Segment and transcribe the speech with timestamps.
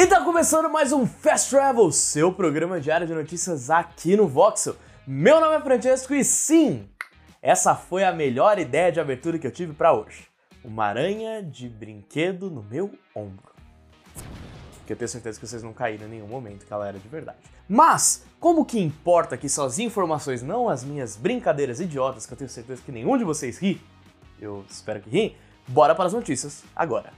[0.00, 4.74] E tá começando mais um Fast Travel, seu programa diário de notícias aqui no Voxel.
[5.06, 6.88] Meu nome é Francesco e sim,
[7.42, 10.26] essa foi a melhor ideia de abertura que eu tive para hoje.
[10.64, 13.52] Uma aranha de brinquedo no meu ombro.
[14.86, 17.06] Que eu tenho certeza que vocês não caíram em nenhum momento que ela era de
[17.06, 17.36] verdade.
[17.68, 22.38] Mas, como que importa que são as informações, não as minhas brincadeiras idiotas, que eu
[22.38, 23.78] tenho certeza que nenhum de vocês ri,
[24.40, 25.36] eu espero que ri,
[25.68, 27.12] bora para as notícias agora.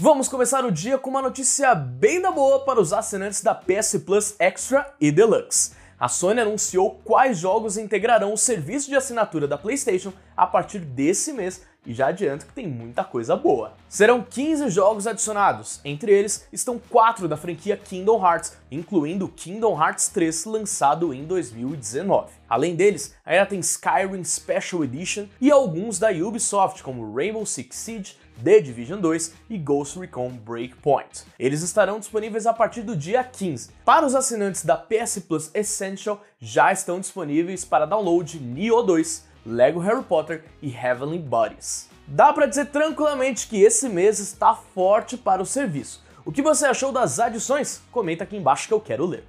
[0.00, 3.96] Vamos começar o dia com uma notícia bem da boa para os assinantes da PS
[4.06, 5.72] Plus Extra e Deluxe.
[5.98, 11.32] A Sony anunciou quais jogos integrarão o serviço de assinatura da PlayStation a partir desse
[11.32, 13.72] mês e já adianto que tem muita coisa boa.
[13.88, 20.08] Serão 15 jogos adicionados, entre eles estão 4 da franquia Kingdom Hearts, incluindo Kingdom Hearts
[20.08, 22.30] 3 lançado em 2019.
[22.48, 28.16] Além deles, ainda tem Skyrim Special Edition e alguns da Ubisoft, como Rainbow Six Siege,
[28.42, 31.24] The Division 2 e Ghost Recon Breakpoint.
[31.38, 33.70] Eles estarão disponíveis a partir do dia 15.
[33.84, 39.80] Para os assinantes da PS Plus Essential, já estão disponíveis para download Nioh 2, Lego
[39.80, 41.88] Harry Potter e Heavenly Bodies.
[42.06, 46.04] Dá para dizer tranquilamente que esse mês está forte para o serviço.
[46.24, 47.80] O que você achou das adições?
[47.90, 49.24] Comenta aqui embaixo que eu quero ler.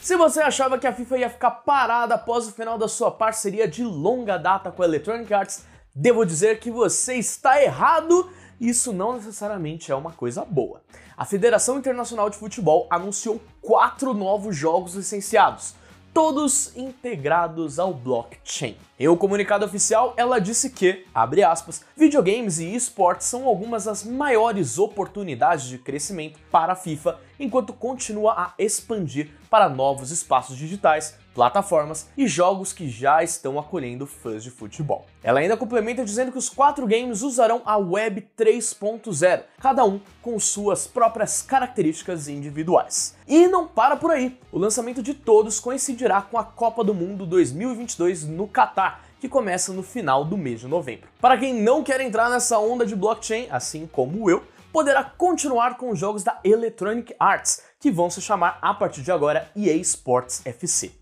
[0.00, 3.66] Se você achava que a FIFA ia ficar parada após o final da sua parceria
[3.66, 5.64] de longa data com a Electronic Arts,
[5.96, 8.28] Devo dizer que você está errado.
[8.60, 10.82] Isso não necessariamente é uma coisa boa.
[11.16, 15.76] A Federação Internacional de Futebol anunciou quatro novos jogos licenciados,
[16.14, 18.76] todos integrados ao blockchain.
[18.96, 24.04] Em um comunicado oficial, ela disse que, abre aspas, videogames e esportes são algumas das
[24.04, 31.18] maiores oportunidades de crescimento para a FIFA, enquanto continua a expandir para novos espaços digitais,
[31.34, 35.06] plataformas e jogos que já estão acolhendo fãs de futebol.
[35.22, 40.38] Ela ainda complementa dizendo que os quatro games usarão a Web 3.0, cada um com
[40.38, 43.16] suas próprias características individuais.
[43.26, 44.38] E não para por aí.
[44.52, 48.93] O lançamento de todos coincidirá com a Copa do Mundo 2022 no Catar
[49.24, 51.08] que começa no final do mês de novembro.
[51.18, 55.88] Para quem não quer entrar nessa onda de blockchain, assim como eu, poderá continuar com
[55.88, 60.42] os jogos da Electronic Arts, que vão se chamar a partir de agora EA Sports
[60.44, 60.92] FC.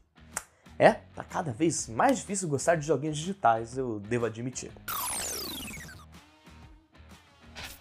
[0.78, 4.70] É, tá cada vez mais difícil gostar de joguinhos digitais, eu devo admitir.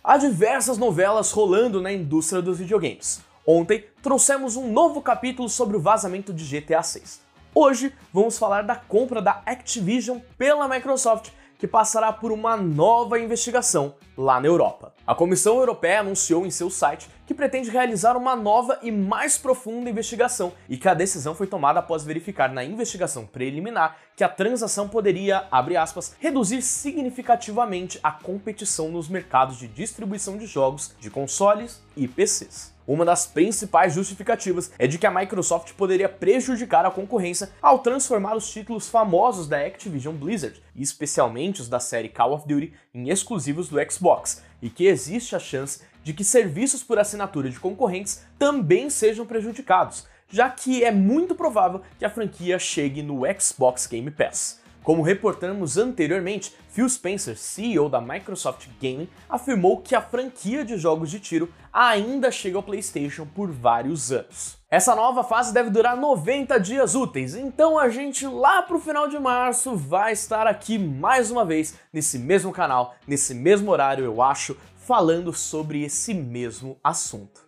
[0.03, 3.22] Há diversas novelas rolando na indústria dos videogames.
[3.46, 7.30] Ontem trouxemos um novo capítulo sobre o vazamento de GTA 6.
[7.53, 13.94] Hoje vamos falar da compra da Activision pela Microsoft, que passará por uma nova investigação
[14.17, 14.94] lá na Europa.
[15.06, 19.89] A Comissão Europeia anunciou em seu site que pretende realizar uma nova e mais profunda
[19.89, 24.88] investigação e que a decisão foi tomada após verificar na investigação preliminar que a transação
[24.88, 31.83] poderia, abre aspas, reduzir significativamente a competição nos mercados de distribuição de jogos de consoles
[31.97, 32.73] e PCs.
[32.91, 38.35] Uma das principais justificativas é de que a Microsoft poderia prejudicar a concorrência ao transformar
[38.35, 43.69] os títulos famosos da Activision Blizzard, especialmente os da série Call of Duty, em exclusivos
[43.69, 48.90] do Xbox, e que existe a chance de que serviços por assinatura de concorrentes também
[48.90, 54.60] sejam prejudicados, já que é muito provável que a franquia chegue no Xbox Game Pass.
[54.84, 61.12] Como reportamos anteriormente, Phil Spencer, CEO da Microsoft Gaming, afirmou que a franquia de jogos
[61.12, 64.58] de tiro ainda chega ao PlayStation por vários anos.
[64.69, 69.19] Essa nova fase deve durar 90 dias úteis, então a gente lá pro final de
[69.19, 74.58] março vai estar aqui mais uma vez nesse mesmo canal, nesse mesmo horário, eu acho,
[74.78, 77.42] falando sobre esse mesmo assunto.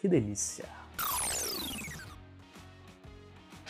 [0.00, 0.64] Que delícia!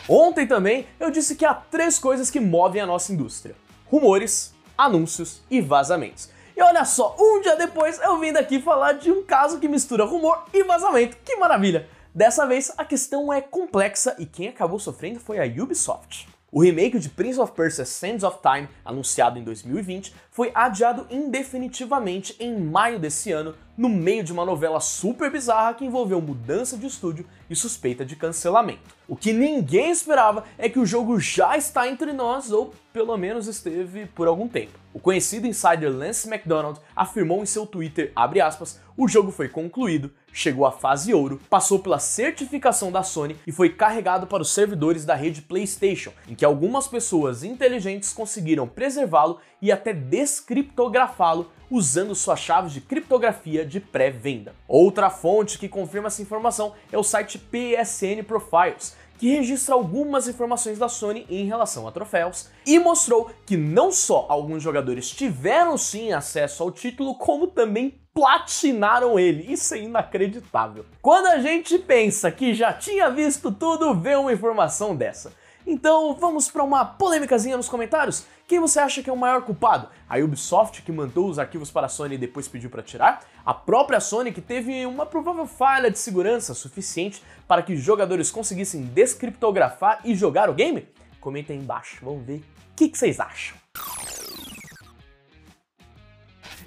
[0.09, 3.57] Ontem também eu disse que há três coisas que movem a nossa indústria:
[3.87, 6.29] rumores, anúncios e vazamentos.
[6.57, 10.05] E olha só, um dia depois eu vim daqui falar de um caso que mistura
[10.05, 11.17] rumor e vazamento.
[11.25, 11.89] Que maravilha!
[12.15, 16.29] Dessa vez a questão é complexa e quem acabou sofrendo foi a Ubisoft.
[16.51, 22.35] O remake de Prince of Persia Sands of Time, anunciado em 2020, foi adiado indefinitivamente
[22.41, 26.87] em maio desse ano, no meio de uma novela super bizarra que envolveu mudança de
[26.87, 28.97] estúdio e suspeita de cancelamento.
[29.09, 33.47] O que ninguém esperava é que o jogo já está entre nós, ou pelo menos
[33.47, 34.73] esteve por algum tempo.
[34.93, 40.65] O conhecido insider Lance McDonald afirmou em seu Twitter, aspas, o jogo foi concluído, chegou
[40.65, 45.15] à fase ouro, passou pela certificação da Sony e foi carregado para os servidores da
[45.15, 52.73] rede PlayStation, em que algumas pessoas inteligentes conseguiram preservá-lo e até descriptografá-lo usando suas chaves
[52.73, 54.55] de criptografia de pré-venda.
[54.69, 60.79] Outra fonte que confirma essa informação é o site PSN Profiles, que registra algumas informações
[60.79, 66.13] da Sony em relação a troféus e mostrou que não só alguns jogadores tiveram sim
[66.13, 69.53] acesso ao título, como também platinaram ele.
[69.53, 70.87] Isso é inacreditável.
[71.03, 75.33] Quando a gente pensa que já tinha visto tudo, vê uma informação dessa.
[75.67, 78.25] Então vamos para uma polêmicazinha nos comentários.
[78.47, 79.89] Quem você acha que é o maior culpado?
[80.09, 83.25] A Ubisoft que mandou os arquivos para a Sony e depois pediu para tirar?
[83.45, 88.85] A própria Sony que teve uma provável falha de segurança suficiente para que jogadores conseguissem
[88.85, 90.87] descriptografar e jogar o game?
[91.21, 93.57] Comenta aí embaixo, vamos ver o que, que vocês acham.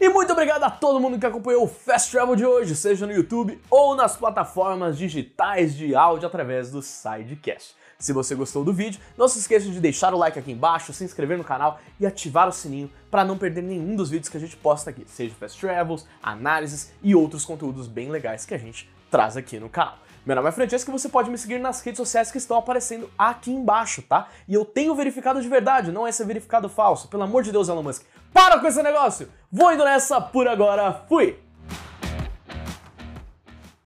[0.01, 3.11] E muito obrigado a todo mundo que acompanhou o Fast Travel de hoje, seja no
[3.11, 7.75] YouTube ou nas plataformas digitais de áudio através do Sidecast.
[8.01, 11.03] Se você gostou do vídeo, não se esqueça de deixar o like aqui embaixo, se
[11.03, 14.39] inscrever no canal e ativar o sininho para não perder nenhum dos vídeos que a
[14.39, 18.89] gente posta aqui, seja Fast Travels, análises e outros conteúdos bem legais que a gente
[19.11, 19.97] traz aqui no canal.
[20.25, 23.09] Meu nome é Francesco e você pode me seguir nas redes sociais que estão aparecendo
[23.17, 24.29] aqui embaixo, tá?
[24.47, 27.09] E eu tenho verificado de verdade, não é esse verificado falso.
[27.09, 29.27] Pelo amor de Deus, Elon Musk, para com esse negócio!
[29.51, 31.48] Vou indo nessa por agora, fui!